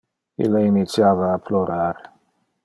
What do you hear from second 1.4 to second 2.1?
plorar.